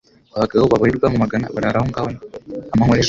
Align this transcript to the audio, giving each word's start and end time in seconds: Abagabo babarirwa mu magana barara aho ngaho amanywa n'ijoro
Abagabo 0.35 0.63
babarirwa 0.71 1.07
mu 1.13 1.17
magana 1.23 1.45
barara 1.53 1.77
aho 1.79 1.87
ngaho 1.89 2.07
amanywa 2.07 2.93
n'ijoro 2.93 2.99